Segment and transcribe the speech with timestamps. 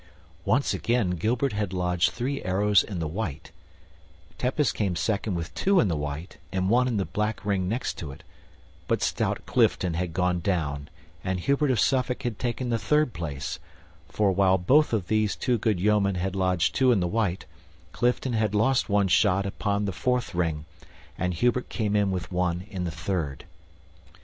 [0.45, 3.51] Once again Gilbert had lodged three arrows in the white;
[4.39, 7.99] Tepus came second with two in the white and one in the black ring next
[7.99, 8.23] to it;
[8.87, 10.89] but stout Clifton had gone down
[11.23, 13.59] and Hubert of Suffolk had taken the third place,
[14.09, 17.45] for, while both those two good yeomen had lodged two in the white,
[17.91, 20.65] Clifton had lost one shot upon the fourth ring,
[21.15, 23.43] and Hubert came in with one in the third.